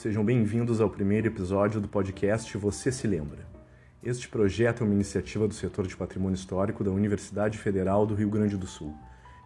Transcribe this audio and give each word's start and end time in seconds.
Sejam 0.00 0.24
bem-vindos 0.24 0.80
ao 0.80 0.88
primeiro 0.88 1.26
episódio 1.26 1.78
do 1.78 1.86
podcast 1.86 2.56
Você 2.56 2.90
se 2.90 3.06
Lembra. 3.06 3.46
Este 4.02 4.30
projeto 4.30 4.82
é 4.82 4.86
uma 4.86 4.94
iniciativa 4.94 5.46
do 5.46 5.52
setor 5.52 5.86
de 5.86 5.94
patrimônio 5.94 6.36
histórico 6.36 6.82
da 6.82 6.90
Universidade 6.90 7.58
Federal 7.58 8.06
do 8.06 8.14
Rio 8.14 8.30
Grande 8.30 8.56
do 8.56 8.66
Sul. 8.66 8.94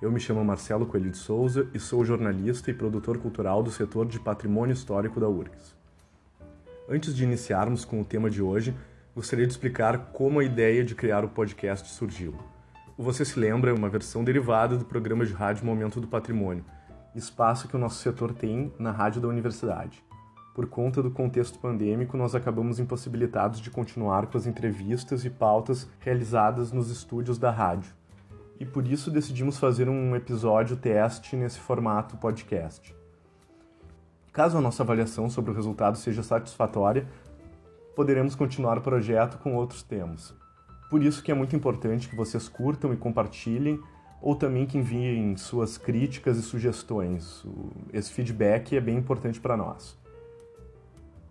Eu 0.00 0.12
me 0.12 0.20
chamo 0.20 0.44
Marcelo 0.44 0.86
Coelho 0.86 1.10
de 1.10 1.16
Souza 1.16 1.68
e 1.74 1.80
sou 1.80 2.04
jornalista 2.04 2.70
e 2.70 2.74
produtor 2.74 3.18
cultural 3.18 3.64
do 3.64 3.70
setor 3.72 4.06
de 4.06 4.20
patrimônio 4.20 4.74
histórico 4.74 5.18
da 5.18 5.28
URGS. 5.28 5.74
Antes 6.88 7.16
de 7.16 7.24
iniciarmos 7.24 7.84
com 7.84 8.00
o 8.00 8.04
tema 8.04 8.30
de 8.30 8.40
hoje, 8.40 8.76
gostaria 9.12 9.48
de 9.48 9.52
explicar 9.52 10.12
como 10.12 10.38
a 10.38 10.44
ideia 10.44 10.84
de 10.84 10.94
criar 10.94 11.24
o 11.24 11.28
podcast 11.30 11.88
surgiu. 11.88 12.32
O 12.96 13.02
Você 13.02 13.24
se 13.24 13.40
Lembra 13.40 13.72
é 13.72 13.74
uma 13.74 13.88
versão 13.88 14.22
derivada 14.22 14.76
do 14.78 14.84
programa 14.84 15.26
de 15.26 15.32
rádio 15.32 15.66
Momento 15.66 16.00
do 16.00 16.06
Patrimônio, 16.06 16.64
espaço 17.12 17.66
que 17.66 17.74
o 17.74 17.80
nosso 17.80 18.00
setor 18.00 18.32
tem 18.32 18.72
na 18.78 18.92
rádio 18.92 19.20
da 19.20 19.26
universidade. 19.26 20.00
Por 20.54 20.68
conta 20.68 21.02
do 21.02 21.10
contexto 21.10 21.58
pandêmico, 21.58 22.16
nós 22.16 22.32
acabamos 22.32 22.78
impossibilitados 22.78 23.60
de 23.60 23.72
continuar 23.72 24.26
com 24.26 24.38
as 24.38 24.46
entrevistas 24.46 25.24
e 25.24 25.30
pautas 25.30 25.88
realizadas 25.98 26.70
nos 26.70 26.90
estúdios 26.90 27.38
da 27.38 27.50
rádio. 27.50 27.92
E 28.60 28.64
por 28.64 28.86
isso 28.86 29.10
decidimos 29.10 29.58
fazer 29.58 29.88
um 29.88 30.14
episódio 30.14 30.76
teste 30.76 31.34
nesse 31.34 31.58
formato 31.58 32.16
podcast. 32.18 32.94
Caso 34.32 34.56
a 34.56 34.60
nossa 34.60 34.84
avaliação 34.84 35.28
sobre 35.28 35.50
o 35.50 35.54
resultado 35.54 35.98
seja 35.98 36.22
satisfatória, 36.22 37.04
poderemos 37.96 38.36
continuar 38.36 38.78
o 38.78 38.82
projeto 38.82 39.38
com 39.38 39.56
outros 39.56 39.82
temas. 39.82 40.32
Por 40.88 41.02
isso 41.02 41.20
que 41.20 41.32
é 41.32 41.34
muito 41.34 41.56
importante 41.56 42.08
que 42.08 42.14
vocês 42.14 42.48
curtam 42.48 42.92
e 42.92 42.96
compartilhem, 42.96 43.80
ou 44.22 44.36
também 44.36 44.66
que 44.66 44.78
enviem 44.78 45.36
suas 45.36 45.76
críticas 45.76 46.38
e 46.38 46.42
sugestões. 46.42 47.44
Esse 47.92 48.12
feedback 48.12 48.76
é 48.76 48.80
bem 48.80 48.96
importante 48.96 49.40
para 49.40 49.56
nós. 49.56 50.03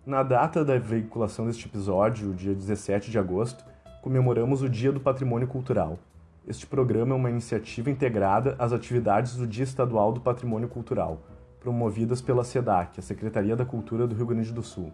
Na 0.06 0.22
data 0.22 0.62
da 0.62 0.78
veiculação 0.78 1.46
deste 1.46 1.66
episódio, 1.66 2.34
dia 2.34 2.54
17 2.54 3.10
de 3.10 3.18
agosto, 3.18 3.64
comemoramos 4.02 4.60
o 4.60 4.68
Dia 4.68 4.92
do 4.92 5.00
Patrimônio 5.00 5.48
Cultural. 5.48 5.98
Este 6.46 6.66
programa 6.66 7.14
é 7.14 7.16
uma 7.16 7.30
iniciativa 7.30 7.88
integrada 7.88 8.54
às 8.58 8.70
atividades 8.70 9.34
do 9.34 9.46
Dia 9.46 9.64
Estadual 9.64 10.12
do 10.12 10.20
Patrimônio 10.20 10.68
Cultural, 10.68 11.22
promovidas 11.58 12.20
pela 12.20 12.44
SEDAC, 12.44 13.00
a 13.00 13.02
Secretaria 13.02 13.56
da 13.56 13.64
Cultura 13.64 14.06
do 14.06 14.14
Rio 14.14 14.26
Grande 14.26 14.52
do 14.52 14.62
Sul. 14.62 14.92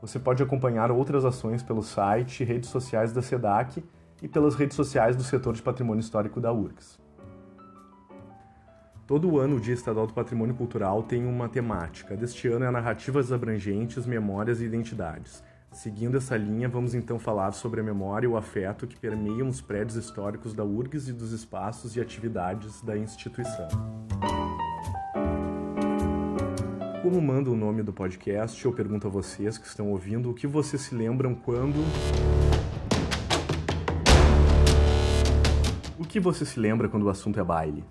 Você 0.00 0.18
pode 0.18 0.42
acompanhar 0.42 0.90
outras 0.90 1.26
ações 1.26 1.62
pelo 1.62 1.82
site 1.82 2.40
e 2.40 2.46
redes 2.46 2.70
sociais 2.70 3.12
da 3.12 3.20
SEDAC 3.20 3.84
e 4.22 4.26
pelas 4.26 4.54
redes 4.54 4.74
sociais 4.74 5.14
do 5.14 5.22
setor 5.22 5.52
de 5.52 5.60
patrimônio 5.60 6.00
histórico 6.00 6.40
da 6.40 6.50
URGS. 6.50 6.98
Todo 9.06 9.38
ano 9.38 9.56
o 9.56 9.60
Dia 9.60 9.74
Estadual 9.74 10.06
do 10.06 10.12
Patrimônio 10.12 10.54
Cultural 10.56 11.02
tem 11.02 11.24
uma 11.24 11.48
temática. 11.48 12.16
Deste 12.16 12.48
ano 12.48 12.64
é 12.64 12.70
narrativas 12.70 13.30
abrangentes, 13.30 14.04
memórias 14.04 14.60
e 14.60 14.64
identidades. 14.64 15.44
Seguindo 15.70 16.16
essa 16.16 16.36
linha, 16.36 16.68
vamos 16.68 16.92
então 16.92 17.18
falar 17.18 17.52
sobre 17.52 17.80
a 17.80 17.84
memória 17.84 18.26
e 18.26 18.28
o 18.28 18.36
afeto 18.36 18.86
que 18.86 18.96
permeiam 18.96 19.46
os 19.46 19.60
prédios 19.60 19.96
históricos 19.96 20.54
da 20.54 20.64
URGS 20.64 21.08
e 21.08 21.12
dos 21.12 21.30
espaços 21.32 21.94
e 21.94 22.00
atividades 22.00 22.82
da 22.82 22.98
instituição. 22.98 23.68
Como 27.02 27.22
manda 27.22 27.48
o 27.48 27.56
nome 27.56 27.84
do 27.84 27.92
podcast, 27.92 28.64
eu 28.64 28.72
pergunto 28.72 29.06
a 29.06 29.10
vocês 29.10 29.56
que 29.56 29.66
estão 29.68 29.90
ouvindo 29.90 30.30
o 30.30 30.34
que 30.34 30.48
vocês 30.48 30.82
se 30.82 30.94
lembram 30.94 31.32
quando 31.32 31.76
que 36.16 36.20
você 36.20 36.46
se 36.46 36.58
lembra 36.58 36.88
quando 36.88 37.02
o 37.02 37.10
assunto 37.10 37.38
é 37.38 37.44
baile? 37.44 37.84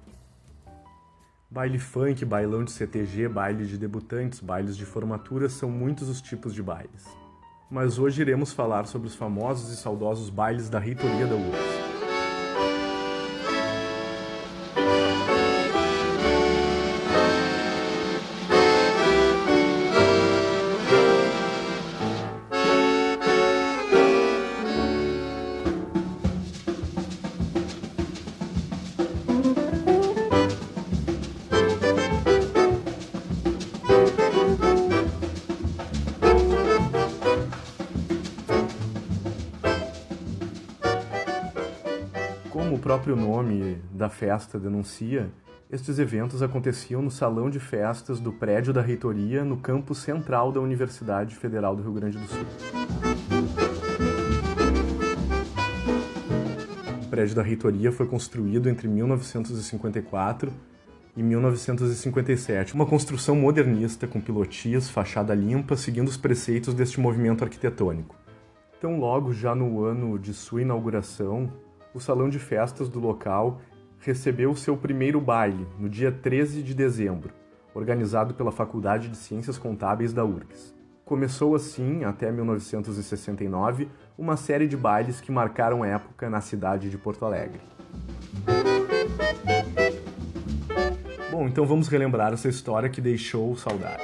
Baile 1.56 1.80
funk, 1.80 2.26
bailão 2.26 2.66
de 2.66 2.72
CTG, 2.74 3.30
baile 3.30 3.66
de 3.66 3.78
debutantes, 3.78 4.42
bailes 4.42 4.76
de 4.76 4.84
formatura 4.84 5.48
são 5.48 5.72
muitos 5.72 6.10
os 6.10 6.22
tipos 6.22 6.54
de 6.54 6.62
bailes. 6.62 7.06
Mas 7.72 7.98
hoje 7.98 8.20
iremos 8.20 8.52
falar 8.52 8.86
sobre 8.88 9.08
os 9.08 9.16
famosos 9.16 9.72
e 9.72 9.78
saudosos 9.78 10.30
bailes 10.30 10.70
da 10.70 10.80
reitoria 10.80 11.26
da 11.26 11.36
URGS. 11.36 11.75
Próprio 43.06 43.16
nome 43.16 43.78
da 43.92 44.10
festa 44.10 44.58
denuncia, 44.58 45.30
estes 45.72 46.00
eventos 46.00 46.42
aconteciam 46.42 47.04
no 47.04 47.12
salão 47.12 47.52
de 47.52 47.60
festas 47.60 48.20
do 48.20 48.34
prédio 48.34 48.74
da 48.74 48.82
reitoria 48.82 49.46
no 49.46 49.58
campus 49.58 50.00
central 50.00 50.52
da 50.52 50.60
Universidade 50.60 51.36
Federal 51.36 51.76
do 51.76 51.84
Rio 51.84 51.92
Grande 51.92 52.18
do 52.18 52.26
Sul. 52.26 52.46
O 57.04 57.08
prédio 57.08 57.36
da 57.36 57.44
reitoria 57.44 57.92
foi 57.92 58.08
construído 58.08 58.68
entre 58.70 58.88
1954 58.88 60.52
e 61.16 61.22
1957, 61.22 62.74
uma 62.74 62.88
construção 62.88 63.36
modernista 63.36 64.08
com 64.08 64.20
pilotis, 64.20 64.90
fachada 64.90 65.36
limpa, 65.36 65.78
seguindo 65.78 66.08
os 66.08 66.18
preceitos 66.18 66.74
deste 66.74 67.00
movimento 67.00 67.44
arquitetônico. 67.44 68.16
Então, 68.80 69.00
logo 69.00 69.32
já 69.32 69.54
no 69.54 69.84
ano 69.84 70.18
de 70.18 70.34
sua 70.34 70.64
inauguração, 70.64 71.52
o 71.96 72.00
salão 72.00 72.28
de 72.28 72.38
festas 72.38 72.90
do 72.90 73.00
local 73.00 73.62
recebeu 74.00 74.54
seu 74.54 74.76
primeiro 74.76 75.22
baile 75.22 75.66
no 75.80 75.88
dia 75.88 76.12
13 76.12 76.62
de 76.62 76.76
dezembro, 76.76 77.34
organizado 77.74 78.34
pela 78.34 78.52
Faculdade 78.52 79.08
de 79.08 79.16
Ciências 79.16 79.58
Contábeis 79.58 80.12
da 80.12 80.26
URGS. 80.26 80.76
Começou 81.06 81.56
assim, 81.56 82.04
até 82.04 82.30
1969, 82.32 83.88
uma 84.18 84.36
série 84.36 84.68
de 84.68 84.76
bailes 84.76 85.22
que 85.22 85.32
marcaram 85.32 85.86
época 85.86 86.30
na 86.30 86.42
cidade 86.42 86.90
de 86.90 86.98
Porto 86.98 87.24
Alegre. 87.24 87.62
Bom, 91.32 91.48
então 91.48 91.66
vamos 91.66 91.88
relembrar 91.88 92.34
essa 92.34 92.50
história 92.50 92.90
que 92.90 93.00
deixou 93.00 93.56
saudade. 93.56 94.04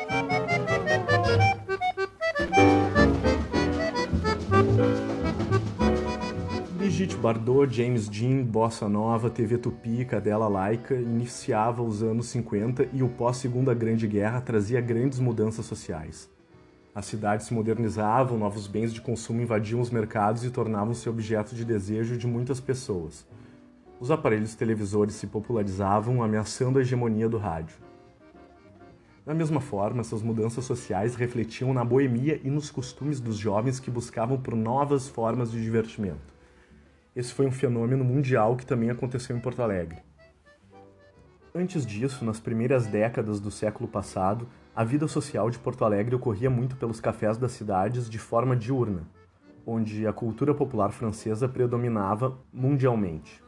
Brigitte 7.02 7.20
Bardot, 7.20 7.74
James 7.74 8.08
Dean, 8.08 8.44
Bossa 8.44 8.88
Nova, 8.88 9.28
TV 9.28 9.58
Tupi, 9.58 10.06
Cadela 10.06 10.48
Laica 10.48 10.94
iniciava 10.94 11.82
os 11.82 12.04
anos 12.04 12.28
50 12.28 12.90
e 12.94 13.02
o 13.02 13.10
pós-Segunda 13.10 13.74
Grande 13.74 14.06
Guerra 14.06 14.40
trazia 14.40 14.80
grandes 14.80 15.18
mudanças 15.18 15.66
sociais. 15.66 16.30
As 16.94 17.08
cidades 17.08 17.48
se 17.48 17.56
modernizavam, 17.56 18.38
novos 18.38 18.68
bens 18.68 18.94
de 18.94 19.02
consumo 19.02 19.42
invadiam 19.42 19.82
os 19.82 19.90
mercados 19.90 20.46
e 20.46 20.52
tornavam-se 20.52 21.10
objeto 21.10 21.56
de 21.56 21.66
desejo 21.66 22.16
de 22.18 22.28
muitas 22.28 22.60
pessoas. 22.60 23.26
Os 24.00 24.12
aparelhos 24.12 24.54
televisores 24.54 25.16
se 25.16 25.26
popularizavam, 25.26 26.22
ameaçando 26.22 26.78
a 26.78 26.84
hegemonia 26.84 27.28
do 27.28 27.40
rádio. 27.40 27.78
Da 29.26 29.34
mesma 29.34 29.60
forma, 29.60 30.02
essas 30.02 30.22
mudanças 30.22 30.66
sociais 30.66 31.16
refletiam 31.16 31.74
na 31.74 31.84
boemia 31.84 32.40
e 32.44 32.50
nos 32.52 32.70
costumes 32.70 33.20
dos 33.20 33.38
jovens 33.38 33.80
que 33.80 33.90
buscavam 33.90 34.40
por 34.40 34.56
novas 34.56 35.08
formas 35.08 35.52
de 35.52 35.64
divertimento. 35.64 36.31
Esse 37.14 37.34
foi 37.34 37.46
um 37.46 37.52
fenômeno 37.52 38.06
mundial 38.06 38.56
que 38.56 38.66
também 38.66 38.90
aconteceu 38.90 39.36
em 39.36 39.40
Porto 39.40 39.62
Alegre. 39.62 40.00
Antes 41.54 41.86
disso, 41.86 42.24
nas 42.24 42.40
primeiras 42.40 42.88
décadas 42.88 43.42
do 43.42 43.52
século 43.52 43.90
passado, 43.90 44.48
a 44.74 44.86
vida 44.86 45.06
social 45.10 45.50
de 45.50 45.60
Porto 45.60 45.84
Alegre 45.84 46.16
ocorria 46.16 46.50
muito 46.50 46.78
pelos 46.78 47.02
cafés 47.02 47.38
das 47.38 47.52
cidades 47.52 48.10
de 48.10 48.18
forma 48.18 48.56
diurna, 48.56 49.06
onde 49.66 50.08
a 50.08 50.14
cultura 50.14 50.56
popular 50.56 50.94
francesa 50.94 51.50
predominava 51.50 52.38
mundialmente. 52.54 53.44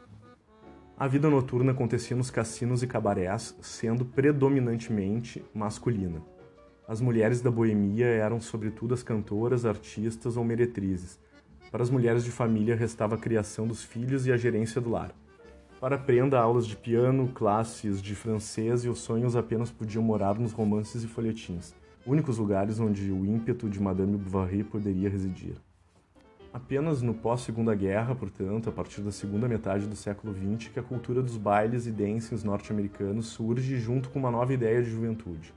A 0.98 1.08
vida 1.08 1.30
noturna 1.30 1.72
acontecia 1.72 2.14
nos 2.14 2.30
cassinos 2.30 2.82
e 2.82 2.86
cabarés, 2.86 3.56
sendo 3.62 4.04
predominantemente 4.04 5.42
masculina. 5.54 6.22
As 6.86 7.00
mulheres 7.00 7.40
da 7.40 7.50
boemia 7.50 8.06
eram 8.06 8.42
sobretudo 8.42 8.92
as 8.92 9.02
cantoras, 9.02 9.64
artistas 9.64 10.36
ou 10.36 10.44
meretrizes, 10.44 11.18
para 11.74 11.82
as 11.82 11.90
mulheres 11.90 12.22
de 12.22 12.30
família 12.30 12.76
restava 12.76 13.16
a 13.16 13.18
criação 13.18 13.66
dos 13.66 13.82
filhos 13.82 14.28
e 14.28 14.32
a 14.32 14.36
gerência 14.36 14.80
do 14.80 14.90
lar. 14.90 15.10
Para 15.80 15.98
prenda, 15.98 16.38
aulas 16.38 16.68
de 16.68 16.76
piano, 16.76 17.26
classes 17.34 18.00
de 18.00 18.14
francês 18.14 18.84
e 18.84 18.88
os 18.88 19.00
sonhos 19.00 19.34
apenas 19.34 19.72
podiam 19.72 20.00
morar 20.00 20.38
nos 20.38 20.52
romances 20.52 21.02
e 21.02 21.08
folhetins, 21.08 21.74
únicos 22.06 22.38
lugares 22.38 22.78
onde 22.78 23.10
o 23.10 23.26
ímpeto 23.26 23.68
de 23.68 23.82
Madame 23.82 24.16
Bovary 24.16 24.62
poderia 24.62 25.10
residir. 25.10 25.56
Apenas 26.52 27.02
no 27.02 27.12
pós-Segunda 27.12 27.74
Guerra, 27.74 28.14
portanto, 28.14 28.68
a 28.68 28.72
partir 28.72 29.00
da 29.00 29.10
segunda 29.10 29.48
metade 29.48 29.88
do 29.88 29.96
século 29.96 30.32
XX, 30.32 30.70
que 30.70 30.78
a 30.78 30.82
cultura 30.84 31.20
dos 31.20 31.36
bailes 31.36 31.88
e 31.88 31.90
dances 31.90 32.44
norte-americanos 32.44 33.26
surge 33.26 33.80
junto 33.80 34.10
com 34.10 34.20
uma 34.20 34.30
nova 34.30 34.54
ideia 34.54 34.80
de 34.80 34.90
juventude. 34.90 35.52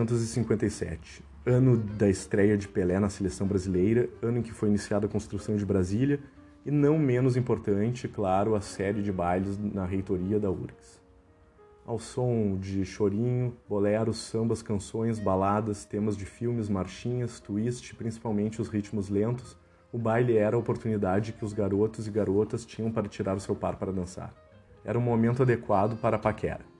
1957, 0.00 1.24
ano 1.46 1.76
da 1.76 2.08
estreia 2.08 2.56
de 2.56 2.68
Pelé 2.68 2.98
na 3.00 3.08
seleção 3.08 3.46
brasileira, 3.46 4.08
ano 4.20 4.38
em 4.38 4.42
que 4.42 4.52
foi 4.52 4.68
iniciada 4.68 5.06
a 5.06 5.08
construção 5.08 5.56
de 5.56 5.64
Brasília 5.64 6.20
e, 6.64 6.70
não 6.70 6.98
menos 6.98 7.36
importante, 7.36 8.06
claro, 8.06 8.54
a 8.54 8.60
série 8.60 9.02
de 9.02 9.10
bailes 9.10 9.56
na 9.58 9.86
reitoria 9.86 10.38
da 10.38 10.50
URGS. 10.50 11.00
Ao 11.86 11.98
som 11.98 12.58
de 12.60 12.84
chorinho, 12.84 13.56
boleros, 13.68 14.18
sambas, 14.18 14.60
canções, 14.60 15.18
baladas, 15.18 15.84
temas 15.84 16.16
de 16.16 16.26
filmes, 16.26 16.68
marchinhas, 16.68 17.40
twist, 17.40 17.94
principalmente 17.94 18.60
os 18.60 18.68
ritmos 18.68 19.08
lentos, 19.08 19.56
o 19.92 19.98
baile 19.98 20.36
era 20.36 20.56
a 20.56 20.58
oportunidade 20.58 21.32
que 21.32 21.44
os 21.44 21.52
garotos 21.52 22.06
e 22.06 22.10
garotas 22.10 22.66
tinham 22.66 22.90
para 22.90 23.08
tirar 23.08 23.36
o 23.36 23.40
seu 23.40 23.54
par 23.54 23.76
para 23.76 23.92
dançar. 23.92 24.34
Era 24.84 24.98
um 24.98 25.02
momento 25.02 25.42
adequado 25.42 25.96
para 25.96 26.16
a 26.16 26.18
paquera. 26.18 26.75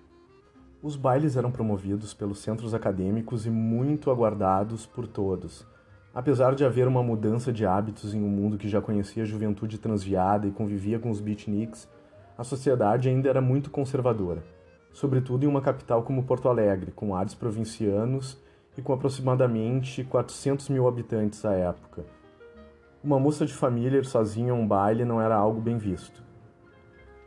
Os 0.82 0.96
bailes 0.96 1.37
eram 1.37 1.50
promovidos 1.50 2.14
pelos 2.14 2.38
centros 2.38 2.75
acadêmicos 2.75 3.46
e 3.46 3.50
muito 3.50 4.11
aguardados 4.11 4.87
por 4.87 5.06
todos. 5.06 5.67
Apesar 6.14 6.55
de 6.55 6.64
haver 6.64 6.88
uma 6.88 7.02
mudança 7.02 7.52
de 7.52 7.67
hábitos 7.67 8.14
em 8.14 8.23
um 8.23 8.28
mundo 8.28 8.58
que 8.58 8.69
já 8.69 8.81
conhecia 8.81 9.23
a 9.23 9.26
juventude 9.26 9.78
transviada 9.78 10.46
e 10.46 10.52
convivia 10.52 10.99
com 10.99 11.11
os 11.11 11.20
beatniks, 11.20 11.88
a 12.37 12.44
sociedade 12.44 13.08
ainda 13.08 13.28
era 13.28 13.40
muito 13.40 13.70
conservadora 13.70 14.43
sobretudo 14.96 15.44
em 15.44 15.46
uma 15.46 15.61
capital 15.61 16.02
como 16.02 16.25
Porto 16.25 16.49
Alegre, 16.49 16.90
com 16.90 17.14
ares 17.14 17.34
provincianos 17.34 18.43
e 18.79 18.81
com 18.81 18.94
aproximadamente 18.94 20.02
400 20.02 20.70
mil 20.70 20.88
habitantes 20.88 21.44
à 21.44 21.52
época. 21.52 22.02
Uma 23.05 23.20
moça 23.20 23.44
de 23.44 23.52
família 23.52 23.99
ir 23.99 24.06
sozinha 24.06 24.52
a 24.52 24.56
um 24.56 24.67
baile 24.67 25.05
não 25.05 25.20
era 25.20 25.37
algo 25.37 25.61
bem 25.61 25.76
visto. 25.76 26.25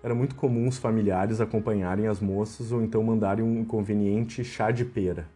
Era 0.01 0.15
muito 0.15 0.33
comum 0.35 0.67
os 0.67 0.77
familiares 0.77 1.41
acompanharem 1.41 2.07
as 2.07 2.21
moças 2.21 2.71
ou 2.71 2.81
então 2.81 3.03
mandarem 3.03 3.43
um 3.43 3.59
inconveniente 3.59 4.45
chá 4.45 4.71
de 4.71 4.85
pera. 4.85 5.27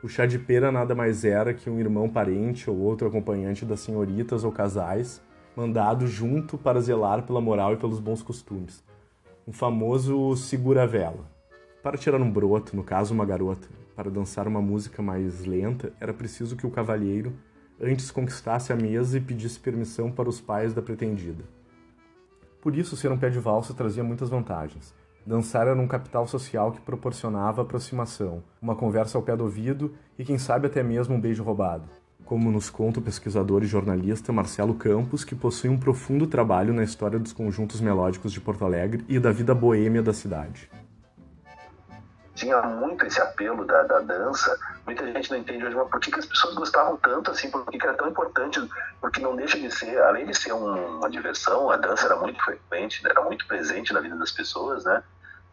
O 0.00 0.08
chá 0.08 0.26
de 0.26 0.38
pera 0.38 0.70
nada 0.70 0.94
mais 0.94 1.24
era 1.24 1.52
que 1.52 1.68
um 1.68 1.80
irmão 1.80 2.08
parente 2.08 2.70
ou 2.70 2.76
outro 2.78 3.08
acompanhante 3.08 3.64
das 3.64 3.80
senhoritas 3.80 4.44
ou 4.44 4.52
casais, 4.52 5.20
mandado 5.56 6.06
junto 6.06 6.56
para 6.56 6.80
zelar 6.80 7.24
pela 7.24 7.40
moral 7.40 7.72
e 7.72 7.76
pelos 7.76 7.98
bons 7.98 8.22
costumes. 8.22 8.84
Um 9.46 9.52
famoso 9.52 10.36
segura-vela. 10.36 11.28
Para 11.82 11.98
tirar 11.98 12.20
um 12.20 12.30
broto, 12.30 12.76
no 12.76 12.84
caso 12.84 13.12
uma 13.12 13.26
garota, 13.26 13.66
para 13.96 14.08
dançar 14.08 14.46
uma 14.46 14.62
música 14.62 15.02
mais 15.02 15.44
lenta, 15.44 15.92
era 16.00 16.14
preciso 16.14 16.54
que 16.54 16.66
o 16.66 16.70
cavalheiro 16.70 17.32
antes 17.80 18.12
conquistasse 18.12 18.72
a 18.72 18.76
mesa 18.76 19.18
e 19.18 19.20
pedisse 19.20 19.58
permissão 19.58 20.12
para 20.12 20.28
os 20.28 20.40
pais 20.40 20.72
da 20.72 20.80
pretendida. 20.80 21.42
Por 22.62 22.76
isso, 22.76 22.96
ser 22.96 23.10
um 23.10 23.18
pé 23.18 23.28
de 23.28 23.40
valsa 23.40 23.74
trazia 23.74 24.04
muitas 24.04 24.30
vantagens. 24.30 24.94
Dançar 25.26 25.66
era 25.66 25.78
um 25.78 25.88
capital 25.88 26.28
social 26.28 26.70
que 26.70 26.80
proporcionava 26.80 27.60
aproximação, 27.60 28.42
uma 28.62 28.76
conversa 28.76 29.18
ao 29.18 29.22
pé 29.22 29.36
do 29.36 29.42
ouvido 29.42 29.92
e, 30.16 30.24
quem 30.24 30.38
sabe, 30.38 30.68
até 30.68 30.80
mesmo 30.80 31.16
um 31.16 31.20
beijo 31.20 31.42
roubado. 31.42 31.88
Como 32.24 32.52
nos 32.52 32.70
conta 32.70 33.00
o 33.00 33.02
pesquisador 33.02 33.64
e 33.64 33.66
jornalista 33.66 34.32
Marcelo 34.32 34.74
Campos, 34.74 35.24
que 35.24 35.34
possui 35.34 35.70
um 35.70 35.76
profundo 35.76 36.24
trabalho 36.28 36.72
na 36.72 36.84
história 36.84 37.18
dos 37.18 37.32
conjuntos 37.32 37.80
melódicos 37.80 38.32
de 38.32 38.40
Porto 38.40 38.64
Alegre 38.64 39.04
e 39.08 39.18
da 39.18 39.32
vida 39.32 39.54
boêmia 39.54 40.00
da 40.00 40.12
cidade 40.12 40.70
tinha 42.34 42.60
muito 42.62 43.04
esse 43.04 43.20
apelo 43.20 43.64
da, 43.64 43.82
da 43.82 44.00
dança. 44.00 44.58
Muita 44.86 45.06
gente 45.12 45.30
não 45.30 45.38
entende 45.38 45.64
hoje, 45.64 45.76
mas 45.76 45.88
por 45.88 46.00
que, 46.00 46.10
que 46.10 46.18
as 46.18 46.26
pessoas 46.26 46.54
gostavam 46.54 46.96
tanto 46.96 47.30
assim? 47.30 47.50
Por 47.50 47.64
que, 47.66 47.78
que 47.78 47.86
era 47.86 47.96
tão 47.96 48.08
importante? 48.08 48.60
Porque 49.00 49.20
não 49.20 49.36
deixa 49.36 49.58
de 49.58 49.70
ser, 49.70 50.00
além 50.02 50.26
de 50.26 50.34
ser 50.34 50.52
um, 50.52 50.98
uma 50.98 51.10
diversão, 51.10 51.70
a 51.70 51.76
dança 51.76 52.06
era 52.06 52.16
muito 52.16 52.42
frequente, 52.42 53.06
era 53.06 53.20
muito 53.22 53.46
presente 53.46 53.92
na 53.92 54.00
vida 54.00 54.16
das 54.16 54.30
pessoas, 54.30 54.84
né? 54.84 55.02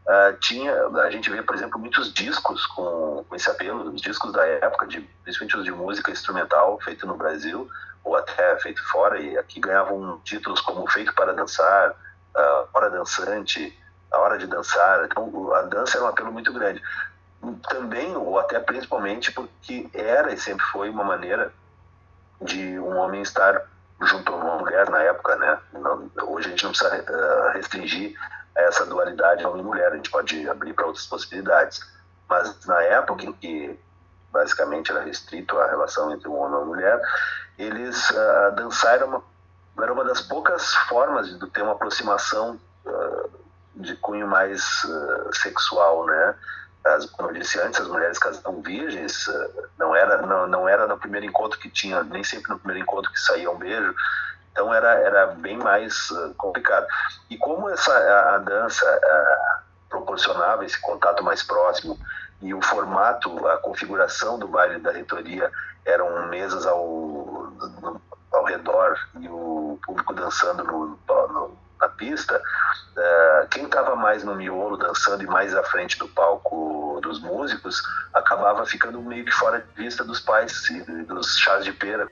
Uh, 0.05 0.35
tinha, 0.39 0.73
a 1.03 1.11
gente 1.11 1.29
vê, 1.29 1.43
por 1.43 1.55
exemplo, 1.55 1.79
muitos 1.79 2.11
discos 2.11 2.65
com, 2.67 3.23
com 3.27 3.35
esse 3.35 3.47
apelo, 3.49 3.93
os 3.93 4.01
discos 4.01 4.31
da 4.31 4.43
época, 4.43 4.87
de, 4.87 5.01
principalmente 5.23 5.57
os 5.57 5.63
de 5.63 5.71
música 5.71 6.09
instrumental, 6.09 6.79
feito 6.81 7.05
no 7.05 7.15
Brasil, 7.15 7.69
ou 8.03 8.15
até 8.15 8.57
feito 8.57 8.83
fora, 8.89 9.19
e 9.19 9.37
aqui 9.37 9.59
ganhavam 9.59 10.19
títulos 10.23 10.61
como 10.61 10.89
Feito 10.89 11.13
para 11.13 11.33
Dançar, 11.33 11.91
uh, 11.91 12.67
Hora 12.73 12.89
Dançante, 12.89 13.77
a 14.11 14.17
hora 14.17 14.37
de 14.37 14.47
dançar. 14.47 15.05
Então, 15.05 15.53
a 15.53 15.61
dança 15.63 15.97
é 15.97 16.01
um 16.01 16.07
apelo 16.07 16.31
muito 16.31 16.51
grande. 16.53 16.81
Também, 17.69 18.15
ou 18.15 18.37
até 18.39 18.59
principalmente, 18.59 19.31
porque 19.31 19.89
era 19.93 20.33
e 20.33 20.37
sempre 20.37 20.65
foi 20.67 20.89
uma 20.89 21.03
maneira 21.03 21.53
de 22.41 22.79
um 22.79 22.97
homem 22.97 23.21
estar 23.21 23.61
junto 24.01 24.33
a 24.33 24.35
uma 24.35 24.57
mulher 24.57 24.89
na 24.89 25.01
época, 25.03 25.35
né? 25.35 25.57
Não, 25.73 26.09
hoje 26.27 26.47
a 26.47 26.49
gente 26.51 26.63
não 26.63 26.71
precisa 26.71 26.95
eh, 26.95 27.51
restringir 27.53 28.17
essa 28.55 28.85
dualidade 28.85 29.45
homem 29.45 29.61
e 29.61 29.65
mulher, 29.65 29.91
a 29.91 29.95
gente 29.95 30.09
pode 30.09 30.49
abrir 30.49 30.73
para 30.73 30.85
outras 30.85 31.05
possibilidades. 31.05 31.81
Mas 32.27 32.65
na 32.65 32.81
época 32.83 33.25
em 33.25 33.33
que 33.33 33.79
basicamente 34.31 34.91
era 34.91 35.01
restrito 35.01 35.57
a 35.57 35.67
relação 35.67 36.11
entre 36.11 36.27
um 36.27 36.35
homem 36.35 36.53
e 36.53 36.57
uma 36.57 36.65
mulher, 36.65 37.01
eles 37.57 38.09
uh, 38.11 38.55
dançar 38.55 38.95
era 38.95 39.05
uma, 39.05 39.23
era 39.81 39.91
uma 39.91 40.05
das 40.05 40.21
poucas 40.21 40.73
formas 40.75 41.27
de 41.27 41.49
ter 41.49 41.61
uma 41.61 41.73
aproximação 41.73 42.59
uh, 42.85 43.29
de 43.79 43.95
cunho 43.95 44.27
mais 44.27 44.83
uh, 44.83 45.29
sexual, 45.33 46.05
né? 46.05 46.35
As, 46.85 47.05
como 47.05 47.29
eu 47.29 47.33
disse 47.33 47.59
antes, 47.59 47.79
as 47.79 47.87
mulheres 47.87 48.17
casavam 48.17 48.61
virgens, 48.61 49.27
uh, 49.27 49.69
não 49.77 49.95
era 49.95 50.21
não, 50.21 50.47
não 50.47 50.69
era 50.69 50.85
no 50.85 50.97
primeiro 50.97 51.25
encontro 51.25 51.59
que 51.59 51.69
tinha, 51.69 52.03
nem 52.03 52.23
sempre 52.23 52.51
no 52.51 52.59
primeiro 52.59 52.83
encontro 52.83 53.11
que 53.11 53.19
saía 53.19 53.49
um 53.49 53.57
beijo, 53.57 53.95
então 54.51 54.73
era 54.73 54.93
era 54.95 55.27
bem 55.27 55.57
mais 55.57 56.11
uh, 56.11 56.33
complicado. 56.35 56.85
E 57.29 57.37
como 57.37 57.69
essa 57.69 57.91
a, 57.91 58.35
a 58.35 58.37
dança 58.39 59.01
proporcionava 59.89 60.65
esse 60.65 60.79
contato 60.79 61.23
mais 61.23 61.41
próximo 61.41 61.97
e 62.41 62.53
o 62.53 62.61
formato, 62.61 63.47
a 63.47 63.57
configuração 63.57 64.37
do 64.37 64.47
baile 64.47 64.79
da 64.79 64.91
reitoria 64.91 65.51
eram 65.85 66.27
mesas 66.27 66.65
ao, 66.65 67.51
ao 68.31 68.43
redor 68.45 68.97
e 69.19 69.27
o 69.27 69.79
público 69.83 70.13
dançando 70.13 70.63
no, 70.63 70.99
no 71.07 71.57
pista, 71.99 72.41
é, 72.97 73.47
quem 73.51 73.65
estava 73.65 73.95
mais 73.95 74.23
no 74.23 74.33
miolo 74.33 74.77
dançando 74.77 75.21
e 75.21 75.27
mais 75.27 75.53
à 75.53 75.61
frente 75.63 75.99
do 75.99 76.07
palco 76.07 76.99
dos 77.03 77.21
músicos 77.21 77.81
acabava 78.13 78.65
ficando 78.65 79.01
meio 79.01 79.25
que 79.25 79.31
fora 79.31 79.59
de 79.59 79.83
vista 79.83 80.03
dos 80.03 80.19
pais 80.19 80.69
e 80.69 80.81
dos 81.03 81.37
chás 81.37 81.63
de 81.63 81.73
pera. 81.73 82.09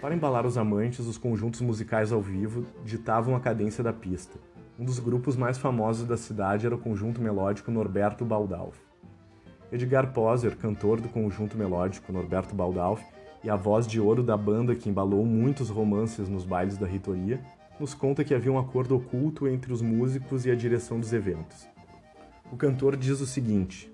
Para 0.00 0.14
embalar 0.14 0.46
os 0.46 0.56
amantes, 0.56 1.04
os 1.04 1.18
conjuntos 1.18 1.60
musicais 1.60 2.12
ao 2.12 2.22
vivo 2.22 2.64
ditavam 2.84 3.34
a 3.34 3.40
cadência 3.40 3.82
da 3.82 3.92
pista. 3.92 4.38
Um 4.78 4.84
dos 4.84 5.00
grupos 5.00 5.36
mais 5.36 5.58
famosos 5.58 6.06
da 6.06 6.16
cidade 6.16 6.64
era 6.64 6.74
o 6.74 6.78
conjunto 6.78 7.20
melódico 7.20 7.72
Norberto 7.72 8.24
Baldalf. 8.24 8.85
Edgar 9.72 10.12
Poser, 10.12 10.56
cantor 10.56 11.00
do 11.00 11.08
conjunto 11.08 11.56
melódico 11.56 12.12
Norberto 12.12 12.54
Baldalf 12.54 13.02
e 13.42 13.50
a 13.50 13.56
voz 13.56 13.86
de 13.86 14.00
ouro 14.00 14.22
da 14.22 14.36
banda 14.36 14.74
que 14.74 14.88
embalou 14.88 15.24
muitos 15.26 15.68
romances 15.68 16.28
nos 16.28 16.44
bailes 16.44 16.76
da 16.76 16.86
reitoria, 16.86 17.40
nos 17.78 17.92
conta 17.92 18.24
que 18.24 18.34
havia 18.34 18.52
um 18.52 18.58
acordo 18.58 18.96
oculto 18.96 19.46
entre 19.48 19.72
os 19.72 19.82
músicos 19.82 20.46
e 20.46 20.50
a 20.50 20.54
direção 20.54 21.00
dos 21.00 21.12
eventos. 21.12 21.66
O 22.50 22.56
cantor 22.56 22.96
diz 22.96 23.20
o 23.20 23.26
seguinte: 23.26 23.92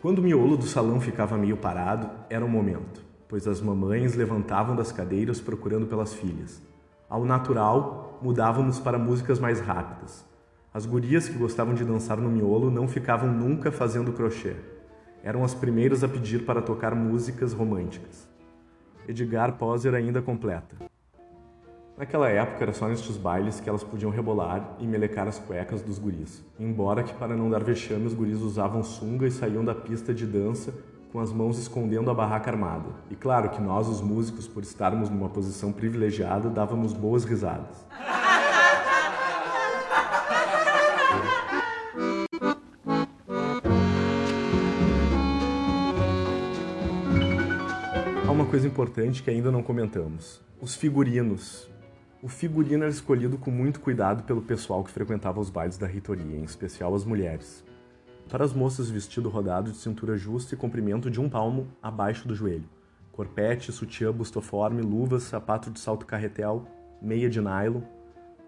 Quando 0.00 0.20
o 0.20 0.22
miolo 0.22 0.56
do 0.56 0.66
salão 0.66 1.00
ficava 1.00 1.36
meio 1.36 1.56
parado, 1.56 2.08
era 2.30 2.44
o 2.44 2.48
momento, 2.48 3.04
pois 3.28 3.46
as 3.48 3.60
mamães 3.60 4.14
levantavam 4.14 4.76
das 4.76 4.92
cadeiras 4.92 5.40
procurando 5.40 5.86
pelas 5.86 6.14
filhas. 6.14 6.62
Ao 7.08 7.24
natural, 7.24 8.18
mudávamos 8.22 8.78
para 8.78 8.98
músicas 8.98 9.38
mais 9.38 9.60
rápidas, 9.60 10.24
as 10.72 10.84
gurias 10.84 11.28
que 11.28 11.38
gostavam 11.38 11.74
de 11.74 11.84
dançar 11.84 12.18
no 12.18 12.28
miolo 12.28 12.70
não 12.70 12.86
ficavam 12.86 13.32
nunca 13.32 13.72
fazendo 13.72 14.12
crochê. 14.12 14.54
Eram 15.24 15.42
as 15.42 15.54
primeiras 15.54 16.04
a 16.04 16.08
pedir 16.08 16.44
para 16.44 16.60
tocar 16.60 16.94
músicas 16.94 17.52
românticas. 17.52 18.28
Edgar 19.08 19.56
Poser 19.56 19.94
ainda 19.94 20.20
completa. 20.20 20.76
Naquela 21.96 22.28
época 22.28 22.62
era 22.62 22.72
só 22.72 22.86
nestes 22.86 23.16
bailes 23.16 23.58
que 23.58 23.68
elas 23.68 23.82
podiam 23.82 24.10
rebolar 24.10 24.76
e 24.78 24.86
melecar 24.86 25.26
as 25.26 25.38
cuecas 25.38 25.82
dos 25.82 25.98
guris, 25.98 26.44
embora 26.60 27.02
que 27.02 27.14
para 27.14 27.36
não 27.36 27.50
dar 27.50 27.64
vexame 27.64 28.06
os 28.06 28.14
guris 28.14 28.40
usavam 28.40 28.84
sunga 28.84 29.26
e 29.26 29.32
saíam 29.32 29.64
da 29.64 29.74
pista 29.74 30.14
de 30.14 30.24
dança 30.24 30.72
com 31.10 31.18
as 31.18 31.32
mãos 31.32 31.58
escondendo 31.58 32.10
a 32.10 32.14
barraca 32.14 32.50
armada. 32.50 32.90
E 33.10 33.16
claro 33.16 33.48
que 33.48 33.60
nós, 33.60 33.88
os 33.88 34.00
músicos, 34.00 34.46
por 34.46 34.62
estarmos 34.62 35.08
numa 35.08 35.30
posição 35.30 35.72
privilegiada, 35.72 36.50
dávamos 36.50 36.92
boas 36.92 37.24
risadas. 37.24 37.86
Coisa 48.48 48.66
importante 48.66 49.22
que 49.22 49.30
ainda 49.30 49.52
não 49.52 49.62
comentamos: 49.62 50.40
os 50.60 50.74
figurinos. 50.74 51.70
O 52.20 52.28
figurino 52.28 52.82
era 52.82 52.90
escolhido 52.90 53.38
com 53.38 53.50
muito 53.50 53.78
cuidado 53.78 54.24
pelo 54.24 54.42
pessoal 54.42 54.82
que 54.82 54.90
frequentava 54.90 55.38
os 55.38 55.48
bailes 55.48 55.78
da 55.78 55.86
reitoria, 55.86 56.36
em 56.36 56.42
especial 56.42 56.92
as 56.94 57.04
mulheres. 57.04 57.64
Para 58.28 58.44
as 58.44 58.52
moças, 58.52 58.90
vestido 58.90 59.28
rodado 59.28 59.70
de 59.70 59.76
cintura 59.76 60.16
justa 60.16 60.54
e 60.54 60.58
comprimento 60.58 61.08
de 61.08 61.20
um 61.20 61.28
palmo 61.28 61.68
abaixo 61.80 62.26
do 62.26 62.34
joelho. 62.34 62.68
Corpete, 63.12 63.70
sutiã 63.70 64.12
bustoforme, 64.12 64.82
luvas, 64.82 65.22
sapato 65.22 65.70
de 65.70 65.78
salto 65.78 66.04
carretel, 66.04 66.66
meia 67.00 67.30
de 67.30 67.40
nylon. 67.40 67.82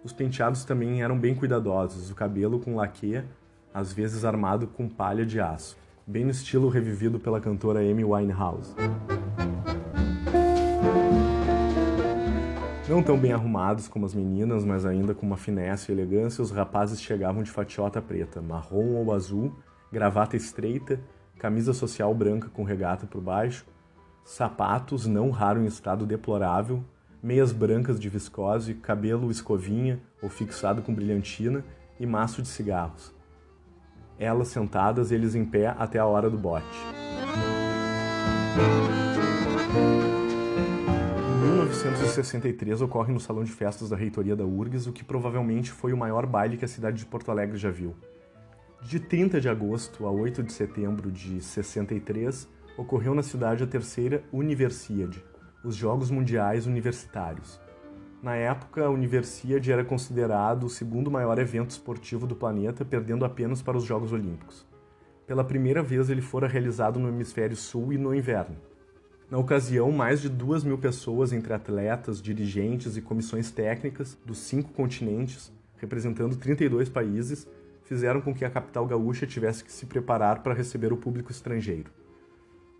Os 0.03 0.13
penteados 0.13 0.65
também 0.65 1.03
eram 1.03 1.17
bem 1.17 1.35
cuidadosos, 1.35 2.11
o 2.11 2.15
cabelo 2.17 2.59
com 2.59 2.75
laque, 2.75 3.23
às 3.73 3.93
vezes 3.93 4.25
armado 4.25 4.67
com 4.67 4.89
palha 4.89 5.25
de 5.25 5.39
aço, 5.39 5.77
bem 6.05 6.25
no 6.25 6.33
estilo 6.33 6.69
revivido 6.69 7.21
pela 7.21 7.41
cantora 7.41 7.79
Amy 7.79 8.05
Winehouse. 8.05 8.75
Não 12.91 13.05
tão 13.05 13.17
bem 13.17 13.33
arrumados 13.33 13.87
como 13.87 14.05
as 14.05 14.13
meninas, 14.13 14.65
mas 14.65 14.85
ainda 14.85 15.15
com 15.15 15.25
uma 15.25 15.37
finesse 15.37 15.93
e 15.93 15.95
elegância, 15.95 16.43
os 16.43 16.51
rapazes 16.51 17.01
chegavam 17.01 17.41
de 17.41 17.49
fatiota 17.49 18.03
preta, 18.03 18.43
marrom 18.43 18.97
ou 18.97 19.13
azul, 19.13 19.55
gravata 19.93 20.37
estreita, 20.37 21.01
camisa 21.39 21.73
social 21.73 22.13
branca 22.13 22.49
com 22.49 22.65
regata 22.65 23.07
por 23.07 23.21
baixo, 23.21 23.65
sapatos, 24.25 25.07
não 25.07 25.31
raro 25.31 25.63
em 25.63 25.67
estado 25.67 26.05
deplorável, 26.05 26.83
meias 27.23 27.53
brancas 27.53 28.01
de 28.01 28.09
viscose, 28.09 28.75
cabelo 28.75 29.31
escovinha 29.31 30.01
ou 30.21 30.29
fixado 30.29 30.83
com 30.83 30.93
brilhantina 30.93 31.65
e 32.01 32.05
maço 32.05 32.43
de 32.43 32.49
cigarros. 32.49 33.15
Elas 34.19 34.49
sentadas, 34.49 35.13
eles 35.13 35.37
em 35.37 35.45
pé 35.45 35.69
até 35.79 36.01
a 36.01 36.07
hora 36.07 36.29
do 36.29 36.37
bote. 36.37 36.67
1963 41.41 42.83
ocorre 42.83 43.15
no 43.15 43.19
salão 43.19 43.43
de 43.43 43.51
festas 43.51 43.89
da 43.89 43.97
reitoria 43.97 44.37
da 44.37 44.45
URGS 44.45 44.87
o 44.87 44.93
que 44.93 45.03
provavelmente 45.03 45.71
foi 45.71 45.91
o 45.91 45.97
maior 45.97 46.27
baile 46.27 46.59
que 46.59 46.67
a 46.67 46.69
cidade 46.69 46.99
de 46.99 47.07
Porto 47.07 47.31
Alegre 47.31 47.57
já 47.57 47.71
viu. 47.71 47.97
De 48.83 49.01
30 49.01 49.41
de 49.41 49.49
agosto 49.49 50.07
a 50.07 50.11
8 50.11 50.43
de 50.43 50.53
setembro 50.53 51.11
de 51.11 51.41
63, 51.41 52.47
ocorreu 52.77 53.15
na 53.15 53.23
cidade 53.23 53.65
a 53.65 53.67
terceira 53.67 54.23
Universiade, 54.31 55.25
os 55.65 55.75
Jogos 55.75 56.11
Mundiais 56.11 56.67
Universitários. 56.67 57.59
Na 58.23 58.37
época, 58.37 58.85
a 58.85 58.91
Universiade 58.91 59.73
era 59.73 59.83
considerado 59.83 60.65
o 60.65 60.71
segundo 60.71 61.11
maior 61.11 61.39
evento 61.39 61.71
esportivo 61.71 62.27
do 62.27 62.37
planeta, 62.37 62.85
perdendo 62.85 63.25
apenas 63.25 63.63
para 63.63 63.79
os 63.79 63.85
Jogos 63.85 64.13
Olímpicos. 64.13 64.67
Pela 65.27 65.43
primeira 65.43 65.83
vez, 65.83 66.11
ele 66.11 66.21
fora 66.21 66.47
realizado 66.47 67.01
no 67.01 67.09
hemisfério 67.09 67.57
sul 67.57 67.95
e 67.95 67.99
no 67.99 68.15
inverno. 68.15 68.57
Na 69.31 69.39
ocasião, 69.39 69.93
mais 69.93 70.21
de 70.21 70.29
duas 70.29 70.65
mil 70.65 70.77
pessoas, 70.77 71.33
entre 71.33 71.53
atletas, 71.53 72.21
dirigentes 72.21 72.97
e 72.97 73.01
comissões 73.01 73.49
técnicas 73.53 74.19
dos 74.27 74.39
cinco 74.39 74.73
continentes, 74.73 75.53
representando 75.77 76.35
32 76.35 76.89
países, 76.89 77.47
fizeram 77.85 78.21
com 78.21 78.35
que 78.35 78.45
a 78.45 78.51
capital 78.51 78.85
gaúcha 78.89 79.29
tivesse 79.29 79.63
que 79.63 79.71
se 79.71 79.87
preparar 79.87 80.43
para 80.43 80.53
receber 80.53 80.93
o 80.93 80.97
público 80.97 81.31
estrangeiro. 81.31 81.93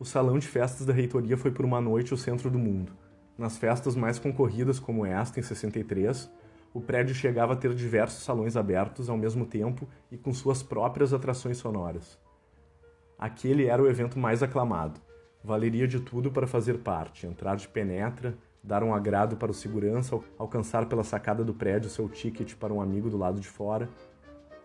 O 0.01 0.05
salão 0.05 0.41
de 0.41 0.49
festas 0.49 0.85
da 0.85 0.93
reitoria 0.93 1.37
foi 1.37 1.53
por 1.53 1.65
uma 1.65 1.81
noite 1.81 2.13
o 2.13 2.17
centro 2.17 2.51
do 2.51 2.59
mundo. 2.59 2.91
Nas 3.39 3.57
festas 3.57 3.95
mais 3.95 4.19
concorridas, 4.19 4.81
como 4.81 5.07
esta, 5.07 5.39
em 5.39 5.45
63, 5.45 6.29
o 6.75 6.81
prédio 6.81 7.15
chegava 7.15 7.53
a 7.53 7.57
ter 7.57 7.73
diversos 7.75 8.25
salões 8.25 8.57
abertos 8.57 9.09
ao 9.09 9.17
mesmo 9.17 9.47
tempo 9.47 9.87
e 10.11 10.17
com 10.17 10.35
suas 10.35 10.65
próprias 10.65 11.13
atrações 11.13 11.59
sonoras. 11.59 12.19
Aquele 13.17 13.67
era 13.67 13.81
o 13.81 13.89
evento 13.89 14.19
mais 14.19 14.43
aclamado 14.43 15.01
Valeria 15.43 15.89
de 15.89 16.01
tudo 16.01 16.31
para 16.31 16.47
fazer 16.47 16.79
parte, 16.79 17.27
entrar 17.27 17.57
de 17.57 17.67
penetra, 17.67 18.37
dar 18.63 18.83
um 18.83 18.95
agrado 18.95 19.37
para 19.37 19.51
o 19.51 19.55
segurança, 19.55 20.19
alcançar 20.39 20.87
pela 20.87 21.03
sacada 21.03 21.43
do 21.43 21.55
prédio 21.55 21.89
seu 21.89 22.09
ticket 22.09 22.55
para 22.57 22.73
um 22.73 22.81
amigo 22.81 23.09
do 23.09 23.17
lado 23.17 23.41
de 23.41 23.49
fora. 23.49 23.89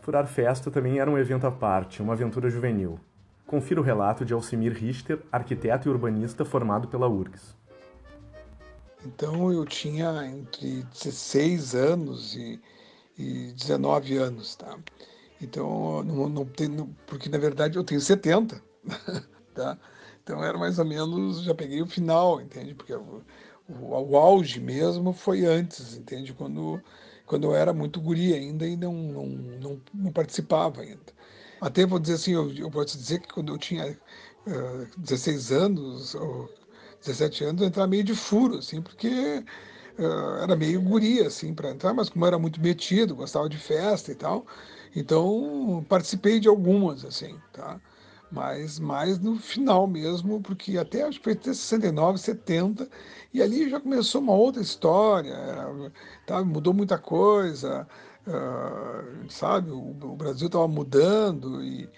Furar 0.02 0.28
festa 0.28 0.70
também 0.70 1.00
era 1.00 1.10
um 1.10 1.18
evento 1.18 1.48
à 1.48 1.52
parte, 1.52 2.02
uma 2.02 2.14
aventura 2.14 2.50
juvenil. 2.50 3.00
Confira 3.48 3.80
o 3.80 3.84
relato 3.84 4.26
de 4.26 4.34
Alcimir 4.34 4.74
Richter, 4.74 5.20
arquiteto 5.32 5.88
e 5.88 5.92
urbanista 5.92 6.44
formado 6.44 6.88
pela 6.88 7.08
URGS. 7.08 7.56
Então 9.06 9.54
eu 9.54 9.66
tinha 9.66 10.26
entre 10.26 10.84
16 10.92 11.76
anos 11.76 12.36
e, 12.36 12.60
e 13.18 13.54
19 13.54 14.18
anos, 14.18 14.56
tá? 14.56 14.78
Então, 15.40 16.04
não, 16.04 16.28
não 16.28 16.46
porque 17.06 17.30
na 17.30 17.38
verdade 17.38 17.78
eu 17.78 17.84
tenho 17.84 18.02
70, 18.02 18.62
tá? 19.54 19.78
Então 20.26 20.44
era 20.44 20.58
mais 20.58 20.80
ou 20.80 20.86
menos, 20.86 21.44
já 21.44 21.54
peguei 21.54 21.84
o 21.84 21.88
final, 21.88 22.42
entende? 22.42 22.74
Porque 22.74 22.94
o, 22.96 23.22
o, 23.70 24.12
o 24.12 24.18
auge 24.18 24.60
mesmo 24.60 25.14
foi 25.14 25.46
antes, 25.46 25.96
entende? 25.96 26.34
Quando, 26.34 26.82
quando 27.28 27.44
eu 27.46 27.56
era 27.56 27.72
muito 27.72 28.02
guri 28.02 28.34
ainda 28.34 28.66
e 28.68 28.76
não, 28.76 28.92
não, 28.94 29.28
não, 29.28 29.82
não 29.94 30.12
participava 30.12 30.82
ainda. 30.82 31.14
Até 31.62 31.86
vou 31.86 32.00
dizer 32.00 32.16
assim, 32.16 32.34
eu, 32.34 32.52
eu 32.54 32.72
posso 32.72 32.98
dizer 32.98 33.20
que 33.22 33.28
quando 33.32 33.54
eu 33.54 33.58
tinha 33.60 33.92
uh, 34.48 34.88
16 34.98 35.52
anos 35.52 36.16
ou 36.16 36.50
17 37.02 37.44
anos, 37.44 37.62
eu 37.62 37.68
entrava 37.68 37.88
meio 37.88 38.04
de 38.04 38.16
furo, 38.16 38.58
assim, 38.58 38.82
porque 38.82 39.44
uh, 40.00 40.44
era 40.44 40.56
meio 40.56 40.82
guri, 40.82 41.22
assim, 41.22 41.54
para 41.54 41.70
entrar, 41.70 41.94
mas 41.94 42.10
como 42.10 42.26
era 42.26 42.40
muito 42.40 42.60
metido, 42.60 43.16
gostava 43.16 43.48
de 43.48 43.58
festa 43.60 44.12
e 44.12 44.16
tal, 44.16 44.46
então 44.96 45.86
participei 45.88 46.40
de 46.40 46.48
algumas, 46.48 47.06
assim, 47.06 47.40
tá? 47.54 47.80
Mas 48.32 48.80
mais 48.80 49.20
no 49.20 49.38
final 49.38 49.88
mesmo, 49.88 50.42
porque 50.42 50.78
até 50.78 51.04
acho 51.04 51.20
que 51.20 51.24
foi 51.26 51.34
até 51.34 51.54
69, 51.54 52.18
70, 52.18 52.88
e 53.34 53.42
ali 53.42 53.70
já 53.70 53.80
começou 53.80 54.22
uma 54.22 54.34
outra 54.34 54.62
história, 54.62 55.36
tá? 56.26 56.44
mudou 56.44 56.74
muita 56.74 56.98
coisa, 56.98 57.88
uh, 58.28 59.32
sabe? 59.32 59.72
O, 59.72 59.90
o 59.90 60.16
Brasil 60.16 60.48
estava 60.48 60.68
mudando 60.68 61.64
e, 61.64 61.90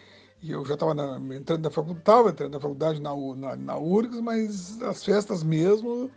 e, 0.41 0.51
eu 0.51 0.65
já 0.65 0.73
estava 0.75 0.93
entrando 1.33 1.63
na 1.63 1.71
faculdade, 1.71 2.29
entrando 2.29 2.53
na 2.53 2.59
faculdade 2.59 3.01
na, 3.01 3.15
na, 3.35 3.55
na 3.55 3.77
URGS, 3.77 4.21
mas 4.21 4.81
as 4.81 5.03
festas 5.03 5.43
mesmo 5.43 6.11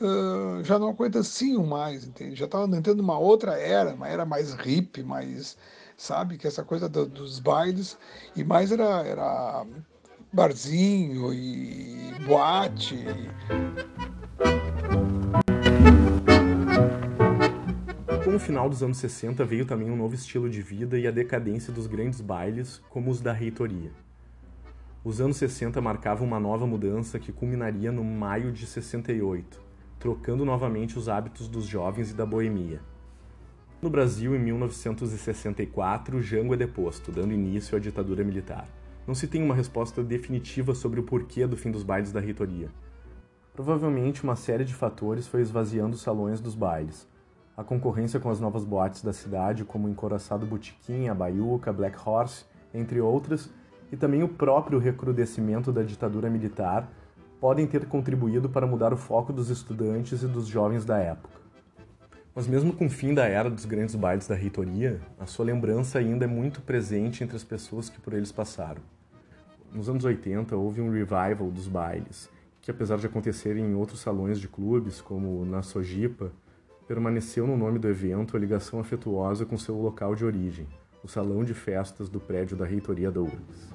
uh, 0.00 0.64
já 0.64 0.78
não 0.78 0.90
aconteciam 0.90 1.64
mais, 1.66 2.04
entende? 2.04 2.36
Já 2.36 2.46
estava 2.46 2.64
entrando 2.76 2.98
numa 2.98 3.18
outra 3.18 3.58
era, 3.58 3.94
uma 3.94 4.08
era 4.08 4.24
mais 4.24 4.54
hippie, 4.54 5.02
mais 5.02 5.56
sabe? 6.00 6.38
Que 6.38 6.46
essa 6.46 6.64
coisa 6.64 6.88
do, 6.88 7.04
dos 7.06 7.38
bailes, 7.38 7.98
e 8.34 8.42
mais 8.42 8.72
era, 8.72 9.02
era 9.02 9.66
barzinho 10.32 11.32
e 11.32 12.14
boate. 12.26 13.04
Com 18.24 18.34
o 18.34 18.38
final 18.38 18.68
dos 18.70 18.82
anos 18.82 18.96
60 18.96 19.44
veio 19.44 19.66
também 19.66 19.90
um 19.90 19.96
novo 19.96 20.14
estilo 20.14 20.48
de 20.48 20.62
vida 20.62 20.98
e 20.98 21.06
a 21.06 21.10
decadência 21.10 21.72
dos 21.72 21.86
grandes 21.86 22.22
bailes, 22.22 22.80
como 22.88 23.10
os 23.10 23.20
da 23.20 23.32
reitoria. 23.32 23.92
Os 25.04 25.20
anos 25.20 25.36
60 25.36 25.80
marcavam 25.82 26.26
uma 26.26 26.40
nova 26.40 26.66
mudança 26.66 27.18
que 27.18 27.32
culminaria 27.32 27.92
no 27.92 28.04
maio 28.04 28.52
de 28.52 28.66
68, 28.66 29.60
trocando 29.98 30.46
novamente 30.46 30.98
os 30.98 31.10
hábitos 31.10 31.46
dos 31.46 31.66
jovens 31.66 32.10
e 32.10 32.14
da 32.14 32.24
boemia. 32.24 32.80
No 33.82 33.88
Brasil, 33.88 34.36
em 34.36 34.38
1964, 34.38 36.20
Jango 36.20 36.52
é 36.52 36.56
deposto, 36.58 37.10
dando 37.10 37.32
início 37.32 37.74
à 37.74 37.80
ditadura 37.80 38.22
militar. 38.22 38.68
Não 39.06 39.14
se 39.14 39.26
tem 39.26 39.42
uma 39.42 39.54
resposta 39.54 40.04
definitiva 40.04 40.74
sobre 40.74 41.00
o 41.00 41.02
porquê 41.02 41.46
do 41.46 41.56
fim 41.56 41.70
dos 41.70 41.82
bailes 41.82 42.12
da 42.12 42.20
reitoria. 42.20 42.68
Provavelmente 43.54 44.22
uma 44.22 44.36
série 44.36 44.66
de 44.66 44.74
fatores 44.74 45.26
foi 45.26 45.40
esvaziando 45.40 45.94
os 45.94 46.02
salões 46.02 46.42
dos 46.42 46.54
bailes. 46.54 47.08
A 47.56 47.64
concorrência 47.64 48.20
com 48.20 48.28
as 48.28 48.38
novas 48.38 48.66
boates 48.66 49.02
da 49.02 49.14
cidade, 49.14 49.64
como 49.64 49.88
o 49.88 49.90
Encoraçado 49.90 50.44
Botequim, 50.44 51.08
a 51.08 51.14
Baiuca, 51.14 51.72
Black 51.72 51.96
Horse, 52.06 52.44
entre 52.74 53.00
outras, 53.00 53.48
e 53.90 53.96
também 53.96 54.22
o 54.22 54.28
próprio 54.28 54.78
recrudescimento 54.78 55.72
da 55.72 55.82
ditadura 55.82 56.28
militar, 56.28 56.86
podem 57.40 57.66
ter 57.66 57.86
contribuído 57.86 58.46
para 58.46 58.66
mudar 58.66 58.92
o 58.92 58.98
foco 58.98 59.32
dos 59.32 59.48
estudantes 59.48 60.22
e 60.22 60.26
dos 60.26 60.46
jovens 60.46 60.84
da 60.84 60.98
época. 60.98 61.39
Mas 62.34 62.46
mesmo 62.46 62.72
com 62.72 62.86
o 62.86 62.90
fim 62.90 63.12
da 63.12 63.26
era 63.26 63.50
dos 63.50 63.64
grandes 63.64 63.94
bailes 63.94 64.28
da 64.28 64.34
reitoria, 64.34 65.00
a 65.18 65.26
sua 65.26 65.44
lembrança 65.44 65.98
ainda 65.98 66.24
é 66.24 66.28
muito 66.28 66.60
presente 66.60 67.24
entre 67.24 67.36
as 67.36 67.42
pessoas 67.42 67.88
que 67.88 68.00
por 68.00 68.12
eles 68.12 68.30
passaram. 68.30 68.80
Nos 69.72 69.88
anos 69.88 70.04
80 70.04 70.56
houve 70.56 70.80
um 70.80 70.90
revival 70.90 71.50
dos 71.50 71.66
bailes, 71.66 72.30
que 72.60 72.70
apesar 72.70 72.98
de 72.98 73.06
acontecerem 73.06 73.64
em 73.64 73.74
outros 73.74 74.00
salões 74.00 74.38
de 74.38 74.46
clubes, 74.46 75.00
como 75.00 75.44
na 75.44 75.62
Sojipa, 75.62 76.30
permaneceu 76.86 77.46
no 77.46 77.56
nome 77.56 77.78
do 77.78 77.88
evento 77.88 78.36
a 78.36 78.40
ligação 78.40 78.80
afetuosa 78.80 79.44
com 79.44 79.56
seu 79.56 79.76
local 79.76 80.14
de 80.14 80.24
origem, 80.24 80.66
o 81.02 81.08
salão 81.08 81.42
de 81.44 81.54
festas 81.54 82.08
do 82.08 82.20
prédio 82.20 82.56
da 82.56 82.64
reitoria 82.64 83.10
da 83.10 83.20
URGS. 83.20 83.74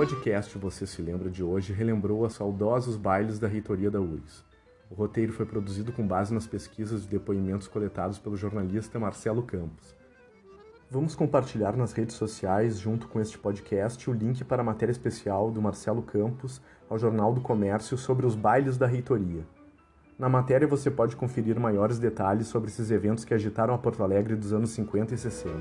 Podcast 0.00 0.56
Você 0.56 0.86
Se 0.86 1.02
Lembra 1.02 1.28
de 1.28 1.44
hoje 1.44 1.74
relembrou 1.74 2.24
os 2.24 2.32
saudosos 2.32 2.96
bailes 2.96 3.38
da 3.38 3.46
reitoria 3.46 3.90
da 3.90 4.00
URGS. 4.00 4.42
O 4.90 4.94
roteiro 4.94 5.30
foi 5.30 5.44
produzido 5.44 5.92
com 5.92 6.06
base 6.06 6.32
nas 6.32 6.46
pesquisas 6.46 7.02
de 7.02 7.08
depoimentos 7.08 7.68
coletados 7.68 8.18
pelo 8.18 8.34
jornalista 8.34 8.98
Marcelo 8.98 9.42
Campos. 9.42 9.94
Vamos 10.90 11.14
compartilhar 11.14 11.76
nas 11.76 11.92
redes 11.92 12.16
sociais, 12.16 12.78
junto 12.78 13.08
com 13.08 13.20
este 13.20 13.36
podcast, 13.36 14.08
o 14.08 14.14
link 14.14 14.42
para 14.42 14.62
a 14.62 14.64
matéria 14.64 14.90
especial 14.90 15.50
do 15.50 15.60
Marcelo 15.60 16.00
Campos 16.00 16.62
ao 16.88 16.98
Jornal 16.98 17.34
do 17.34 17.42
Comércio 17.42 17.98
sobre 17.98 18.24
os 18.24 18.34
bailes 18.34 18.78
da 18.78 18.86
reitoria. 18.86 19.46
Na 20.18 20.30
matéria 20.30 20.66
você 20.66 20.90
pode 20.90 21.14
conferir 21.14 21.60
maiores 21.60 21.98
detalhes 21.98 22.46
sobre 22.46 22.70
esses 22.70 22.90
eventos 22.90 23.26
que 23.26 23.34
agitaram 23.34 23.74
a 23.74 23.78
Porto 23.78 24.02
Alegre 24.02 24.34
dos 24.34 24.54
anos 24.54 24.70
50 24.70 25.12
e 25.14 25.18
60. 25.18 25.60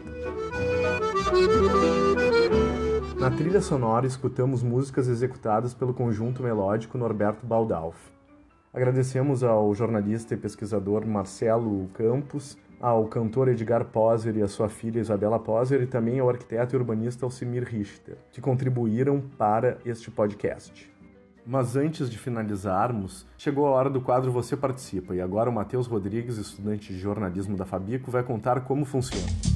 Na 3.20 3.30
trilha 3.30 3.60
sonora, 3.60 4.08
escutamos 4.08 4.64
músicas 4.64 5.10
executadas 5.10 5.74
pelo 5.74 5.94
conjunto 5.94 6.42
melódico 6.42 6.98
Norberto 6.98 7.46
Baldalf. 7.46 7.98
Agradecemos 8.74 9.44
ao 9.44 9.76
jornalista 9.76 10.34
e 10.34 10.38
pesquisador 10.38 11.06
Marcelo 11.06 11.90
Campos, 11.94 12.58
ao 12.80 13.08
cantor 13.08 13.50
Edgar 13.50 13.84
Poser 13.84 14.38
e 14.38 14.42
a 14.42 14.48
sua 14.48 14.70
filha 14.70 15.02
Isabela 15.02 15.38
Poser 15.38 15.82
e 15.82 15.86
também 15.86 16.22
ao 16.22 16.30
arquiteto 16.30 16.74
e 16.74 16.78
urbanista 16.78 17.26
Alcimir 17.26 17.66
Richter, 17.66 18.16
que 18.32 18.40
contribuíram 18.40 19.22
para 19.38 19.80
este 19.84 20.10
podcast. 20.10 20.90
Mas 21.46 21.76
antes 21.76 22.10
de 22.10 22.18
finalizarmos, 22.18 23.28
chegou 23.38 23.68
a 23.68 23.72
hora 23.72 23.90
do 23.90 24.00
quadro 24.00 24.32
Você 24.32 24.56
Participa 24.56 25.14
e 25.14 25.20
agora 25.20 25.50
o 25.50 25.54
Matheus 25.54 25.88
Rodrigues, 25.88 26.38
estudante 26.38 26.94
de 26.94 27.00
jornalismo 27.00 27.58
da 27.58 27.66
Fabico, 27.66 28.10
vai 28.10 28.24
contar 28.24 28.62
como 28.62 28.86
funciona. 28.86 29.49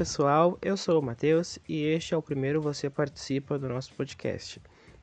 Pessoal, 0.00 0.56
eu 0.62 0.78
sou 0.78 0.98
o 0.98 1.02
Matheus 1.02 1.58
e 1.68 1.84
este 1.84 2.14
é 2.14 2.16
o 2.16 2.22
primeiro 2.22 2.58
Você 2.62 2.88
Participa 2.88 3.58
do 3.58 3.68
nosso 3.68 3.92
podcast. 3.92 4.58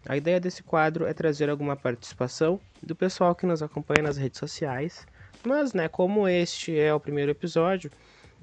A 0.10 0.18
ideia 0.18 0.39
desse 0.39 0.63
quadro 0.63 1.06
é 1.06 1.13
trazer 1.13 1.51
alguma 1.51 1.75
participação 1.75 2.60
do 2.82 2.96
pessoal 2.96 3.36
que 3.36 3.46
nos 3.46 3.62
acompanha 3.62 4.01
nas 4.01 4.18
redes 4.18 4.39
sociais, 4.39 5.06
mas 5.46 5.72
né, 5.72 5.88
como 5.88 6.27
este 6.27 6.80
é 6.80 6.92
o 6.92 7.00
primeiro 7.00 7.30
episódio, 7.30 7.92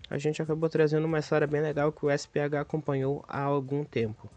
a 0.09 0.17
gente 0.17 0.41
acabou 0.41 0.69
trazendo 0.69 1.07
uma 1.07 1.19
história 1.19 1.45
bem 1.45 1.61
legal 1.61 1.91
que 1.91 2.07
o 2.07 2.11
SPH 2.17 2.61
acompanhou 2.61 3.25
há 3.27 3.41
algum 3.41 3.83
tempo. 3.83 4.31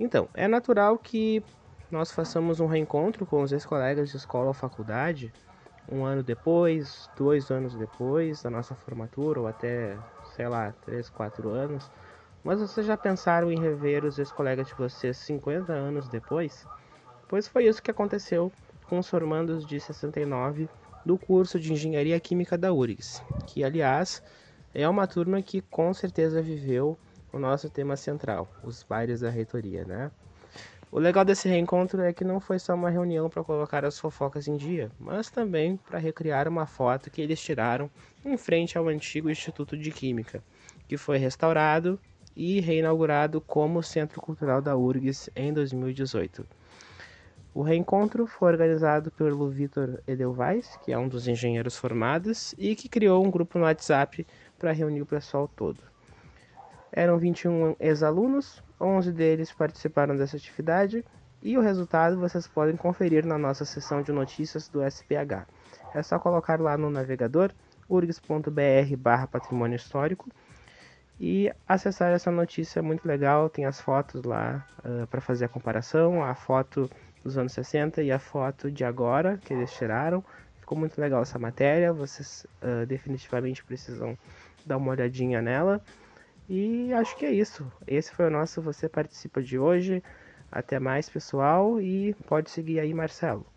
Então, 0.00 0.28
é 0.34 0.48
natural 0.48 0.98
que 0.98 1.40
nós 1.88 2.10
façamos 2.10 2.58
um 2.58 2.66
reencontro 2.66 3.24
com 3.24 3.42
os 3.42 3.52
ex-colegas 3.52 4.10
de 4.10 4.16
escola 4.16 4.48
ou 4.48 4.54
faculdade 4.54 5.32
um 5.88 6.04
ano 6.04 6.22
depois, 6.22 7.08
dois 7.16 7.50
anos 7.50 7.74
depois 7.74 8.42
da 8.42 8.50
nossa 8.50 8.74
formatura, 8.74 9.40
ou 9.40 9.46
até 9.46 9.96
sei 10.34 10.48
lá, 10.48 10.72
3, 10.84 11.08
4 11.10 11.48
anos, 11.50 11.90
mas 12.44 12.60
vocês 12.60 12.86
já 12.86 12.96
pensaram 12.96 13.50
em 13.52 13.60
rever 13.60 14.04
os 14.04 14.18
ex-colegas 14.18 14.66
de 14.66 14.74
vocês 14.74 15.16
50 15.18 15.72
anos 15.72 16.08
depois? 16.08 16.66
Pois 17.28 17.46
foi 17.46 17.66
isso 17.66 17.82
que 17.82 17.90
aconteceu 17.90 18.50
com 18.88 18.98
os 18.98 19.08
formandos 19.08 19.64
de 19.64 19.78
69 19.78 20.68
do 21.04 21.16
curso 21.16 21.58
de 21.58 21.72
Engenharia 21.72 22.18
Química 22.20 22.58
da 22.58 22.72
URGS, 22.72 23.22
que 23.46 23.64
aliás 23.64 24.22
é 24.74 24.88
uma 24.88 25.06
turma 25.06 25.40
que 25.42 25.60
com 25.60 25.92
certeza 25.94 26.42
viveu 26.42 26.98
o 27.32 27.38
nosso 27.38 27.70
tema 27.70 27.96
central, 27.96 28.48
os 28.62 28.82
bailes 28.82 29.20
da 29.20 29.30
reitoria, 29.30 29.84
né? 29.84 30.10
O 30.94 30.98
legal 30.98 31.24
desse 31.24 31.48
reencontro 31.48 32.02
é 32.02 32.12
que 32.12 32.22
não 32.22 32.38
foi 32.38 32.58
só 32.58 32.74
uma 32.74 32.90
reunião 32.90 33.30
para 33.30 33.42
colocar 33.42 33.82
as 33.82 33.98
fofocas 33.98 34.46
em 34.46 34.58
dia, 34.58 34.90
mas 35.00 35.30
também 35.30 35.74
para 35.74 35.98
recriar 35.98 36.46
uma 36.46 36.66
foto 36.66 37.10
que 37.10 37.22
eles 37.22 37.40
tiraram 37.40 37.90
em 38.22 38.36
frente 38.36 38.76
ao 38.76 38.86
antigo 38.88 39.30
Instituto 39.30 39.74
de 39.74 39.90
Química, 39.90 40.44
que 40.86 40.98
foi 40.98 41.16
restaurado 41.16 41.98
e 42.36 42.60
reinaugurado 42.60 43.40
como 43.40 43.82
Centro 43.82 44.20
Cultural 44.20 44.60
da 44.60 44.76
URGS 44.76 45.30
em 45.34 45.50
2018. 45.50 46.46
O 47.54 47.62
reencontro 47.62 48.26
foi 48.26 48.52
organizado 48.52 49.10
pelo 49.12 49.48
Vitor 49.48 50.02
Edelweiss, 50.06 50.76
que 50.84 50.92
é 50.92 50.98
um 50.98 51.08
dos 51.08 51.26
engenheiros 51.26 51.74
formados, 51.74 52.54
e 52.58 52.76
que 52.76 52.90
criou 52.90 53.24
um 53.24 53.30
grupo 53.30 53.58
no 53.58 53.64
WhatsApp 53.64 54.26
para 54.58 54.72
reunir 54.72 55.00
o 55.00 55.06
pessoal 55.06 55.48
todo. 55.56 55.78
Eram 56.92 57.16
21 57.16 57.76
ex-alunos, 57.80 58.62
11 58.82 59.12
deles 59.12 59.52
participaram 59.52 60.16
dessa 60.16 60.36
atividade 60.36 61.04
e 61.40 61.56
o 61.56 61.60
resultado 61.60 62.18
vocês 62.18 62.46
podem 62.48 62.76
conferir 62.76 63.24
na 63.24 63.38
nossa 63.38 63.64
seção 63.64 64.02
de 64.02 64.12
notícias 64.12 64.68
do 64.68 64.82
SPH. 64.82 65.46
É 65.94 66.02
só 66.02 66.18
colocar 66.18 66.60
lá 66.60 66.76
no 66.76 66.90
navegador 66.90 67.52
urgs.br 67.88 68.96
barra 68.98 69.26
patrimônio 69.26 69.76
histórico 69.76 70.28
e 71.20 71.52
acessar 71.68 72.12
essa 72.12 72.30
notícia 72.30 72.80
é 72.80 72.82
muito 72.82 73.06
legal, 73.06 73.48
tem 73.48 73.64
as 73.64 73.80
fotos 73.80 74.24
lá 74.24 74.66
uh, 74.84 75.06
para 75.06 75.20
fazer 75.20 75.44
a 75.44 75.48
comparação, 75.48 76.24
a 76.24 76.34
foto 76.34 76.90
dos 77.22 77.38
anos 77.38 77.52
60 77.52 78.02
e 78.02 78.10
a 78.10 78.18
foto 78.18 78.70
de 78.70 78.84
agora 78.84 79.38
que 79.38 79.52
eles 79.52 79.72
tiraram. 79.72 80.24
Ficou 80.58 80.76
muito 80.76 81.00
legal 81.00 81.22
essa 81.22 81.38
matéria, 81.38 81.92
vocês 81.92 82.46
uh, 82.62 82.86
definitivamente 82.86 83.64
precisam 83.64 84.18
dar 84.66 84.76
uma 84.78 84.90
olhadinha 84.90 85.40
nela. 85.40 85.80
E 86.48 86.92
acho 86.92 87.16
que 87.16 87.26
é 87.26 87.32
isso. 87.32 87.70
Esse 87.86 88.12
foi 88.12 88.26
o 88.26 88.30
nosso 88.30 88.62
Você 88.62 88.88
Participa 88.88 89.42
de 89.42 89.58
hoje. 89.58 90.02
Até 90.50 90.78
mais, 90.78 91.08
pessoal, 91.10 91.80
e 91.80 92.14
pode 92.26 92.50
seguir 92.50 92.78
aí, 92.80 92.92
Marcelo. 92.94 93.51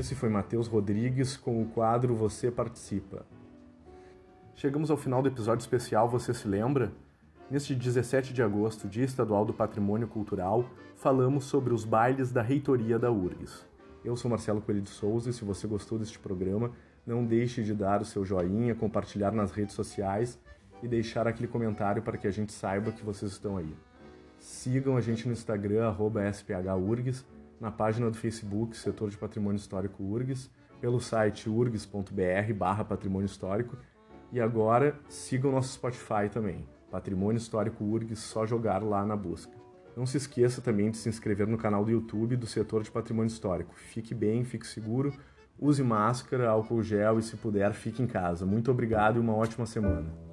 Foi 0.00 0.30
Matheus 0.30 0.68
Rodrigues 0.68 1.36
com 1.36 1.60
o 1.60 1.66
quadro 1.66 2.16
Você 2.16 2.50
Participa. 2.50 3.26
Chegamos 4.56 4.90
ao 4.90 4.96
final 4.96 5.20
do 5.20 5.28
episódio 5.28 5.60
especial 5.60 6.08
Você 6.08 6.32
Se 6.32 6.48
Lembra? 6.48 6.90
Neste 7.50 7.74
17 7.74 8.32
de 8.32 8.42
agosto, 8.42 8.88
Dia 8.88 9.04
Estadual 9.04 9.44
do 9.44 9.52
Patrimônio 9.52 10.08
Cultural, 10.08 10.64
falamos 10.96 11.44
sobre 11.44 11.74
os 11.74 11.84
bailes 11.84 12.32
da 12.32 12.40
reitoria 12.40 12.98
da 12.98 13.12
URGS. 13.12 13.66
Eu 14.02 14.16
sou 14.16 14.30
Marcelo 14.30 14.62
Coelho 14.62 14.80
de 14.80 14.88
Souza 14.88 15.28
e 15.28 15.32
se 15.32 15.44
você 15.44 15.66
gostou 15.66 15.98
deste 15.98 16.18
programa, 16.18 16.70
não 17.06 17.22
deixe 17.22 17.62
de 17.62 17.74
dar 17.74 18.00
o 18.00 18.06
seu 18.06 18.24
joinha, 18.24 18.74
compartilhar 18.74 19.32
nas 19.32 19.52
redes 19.52 19.74
sociais 19.74 20.40
e 20.82 20.88
deixar 20.88 21.28
aquele 21.28 21.48
comentário 21.48 22.02
para 22.02 22.16
que 22.16 22.26
a 22.26 22.30
gente 22.30 22.50
saiba 22.50 22.92
que 22.92 23.04
vocês 23.04 23.32
estão 23.32 23.58
aí. 23.58 23.76
Sigam 24.38 24.96
a 24.96 25.02
gente 25.02 25.26
no 25.26 25.34
Instagram, 25.34 25.94
SPHURGS, 26.32 27.26
na 27.62 27.70
página 27.70 28.10
do 28.10 28.16
Facebook 28.16 28.76
Setor 28.76 29.08
de 29.08 29.16
Patrimônio 29.16 29.56
Histórico 29.56 30.02
URGS, 30.02 30.50
pelo 30.80 31.00
site 31.00 31.48
urgs.br 31.48 32.52
barra 32.56 32.84
patrimônio 32.84 33.26
histórico 33.26 33.76
e 34.32 34.40
agora 34.40 34.98
sigam 35.08 35.52
o 35.52 35.54
nosso 35.54 35.72
Spotify 35.74 36.28
também, 36.28 36.66
Patrimônio 36.90 37.38
Histórico 37.38 37.84
URGS, 37.84 38.18
só 38.18 38.44
jogar 38.44 38.82
lá 38.82 39.06
na 39.06 39.14
busca. 39.14 39.52
Não 39.96 40.04
se 40.04 40.16
esqueça 40.16 40.60
também 40.60 40.90
de 40.90 40.96
se 40.96 41.08
inscrever 41.08 41.46
no 41.46 41.56
canal 41.56 41.84
do 41.84 41.92
YouTube 41.92 42.36
do 42.36 42.48
Setor 42.48 42.82
de 42.82 42.90
Patrimônio 42.90 43.30
Histórico. 43.30 43.76
Fique 43.76 44.12
bem, 44.12 44.42
fique 44.42 44.66
seguro, 44.66 45.12
use 45.56 45.84
máscara, 45.84 46.48
álcool 46.48 46.82
gel 46.82 47.20
e 47.20 47.22
se 47.22 47.36
puder, 47.36 47.72
fique 47.74 48.02
em 48.02 48.08
casa. 48.08 48.44
Muito 48.44 48.72
obrigado 48.72 49.18
e 49.18 49.20
uma 49.20 49.36
ótima 49.36 49.66
semana. 49.66 50.31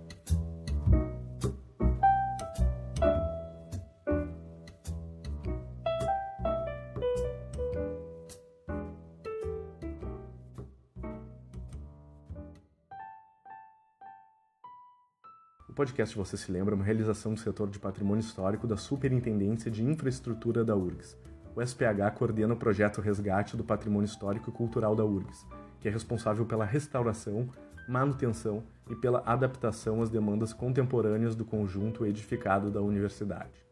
Podcast 15.90 16.16
Você 16.16 16.38
Se 16.38 16.52
Lembra 16.52 16.76
é 16.76 16.78
uma 16.78 16.86
realização 16.86 17.34
do 17.34 17.40
setor 17.40 17.68
de 17.68 17.80
patrimônio 17.80 18.20
histórico 18.20 18.68
da 18.68 18.78
Superintendência 18.78 19.72
de 19.72 19.84
Infraestrutura 19.84 20.64
da 20.64 20.76
URGS. 20.76 21.18
O 21.56 21.62
SPH 21.66 22.12
coordena 22.16 22.54
o 22.54 22.58
projeto 22.58 23.02
Resgate 23.02 23.58
do 23.58 23.64
Patrimônio 23.64 24.06
Histórico 24.06 24.52
e 24.52 24.54
Cultural 24.54 24.96
da 24.96 25.04
URGS, 25.04 25.48
que 25.80 25.88
é 25.88 25.92
responsável 25.92 26.46
pela 26.46 26.64
restauração, 26.64 27.50
manutenção 27.88 28.64
e 28.88 28.96
pela 28.96 29.24
adaptação 29.26 30.00
às 30.00 30.12
demandas 30.12 30.54
contemporâneas 30.54 31.36
do 31.36 31.44
conjunto 31.44 32.06
edificado 32.06 32.70
da 32.70 32.82
universidade. 32.82 33.66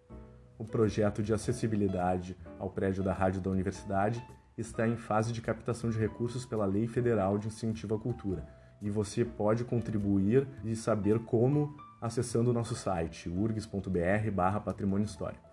O 0.58 0.66
projeto 0.66 1.22
de 1.22 1.36
acessibilidade 1.36 2.36
ao 2.58 2.72
prédio 2.72 3.04
da 3.04 3.14
rádio 3.14 3.42
da 3.42 3.52
universidade 3.52 4.26
está 4.58 4.88
em 4.88 4.98
fase 4.98 5.32
de 5.32 5.40
captação 5.40 5.92
de 5.92 6.00
recursos 6.00 6.48
pela 6.48 6.66
Lei 6.66 6.88
Federal 6.88 7.38
de 7.38 7.48
Incentivo 7.48 7.94
à 7.94 8.00
Cultura, 8.00 8.44
e 8.82 8.90
você 8.90 9.24
pode 9.24 9.64
contribuir 9.64 10.48
e 10.64 10.76
saber 10.76 11.20
como 11.20 11.76
acessando 12.02 12.52
o 12.52 12.54
nosso 12.54 12.76
site 12.76 13.30
urgs.br 13.30 14.62
patrimônio 14.64 15.06
histórico. 15.06 15.48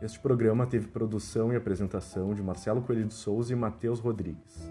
Este 0.00 0.18
programa 0.18 0.66
teve 0.66 0.88
produção 0.88 1.52
e 1.52 1.56
apresentação 1.56 2.34
de 2.34 2.42
Marcelo 2.42 2.82
Coelho 2.82 3.06
de 3.06 3.14
Souza 3.14 3.52
e 3.52 3.56
Matheus 3.56 4.00
Rodrigues. 4.00 4.70